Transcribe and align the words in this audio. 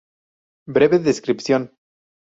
Breve 0.67 0.97
descripción 0.97 1.69